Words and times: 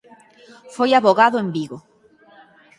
Foi 0.75 0.89
avogado 0.93 1.37
en 1.43 1.47
Vigo. 1.55 1.77